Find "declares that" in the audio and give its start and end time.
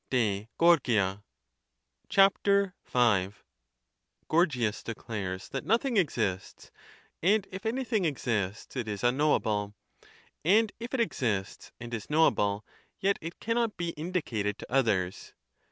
4.83-5.63